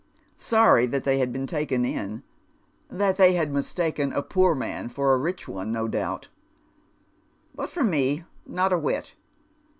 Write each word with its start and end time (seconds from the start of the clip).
"Sorry 0.39 0.87
that 0.87 1.03
they 1.03 1.19
had 1.19 1.31
been 1.31 1.45
taken 1.45 1.85
in— 1.85 2.23
that 2.89 3.17
tliey 3.17 3.35
had 3.35 3.51
mistaken 3.53 4.11
a 4.13 4.23
poor 4.23 4.55
man 4.55 4.89
for 4.89 5.13
a 5.13 5.17
rich 5.19 5.47
one, 5.47 5.71
no 5.71 5.87
doubt; 5.87 6.27
but 7.53 7.69
for 7.69 7.83
me, 7.83 8.23
not 8.47 8.73
a 8.73 8.79
whit. 8.79 9.13